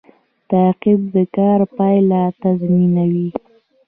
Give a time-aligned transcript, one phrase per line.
[0.49, 3.29] تعقیب د کار پایله تضمینوي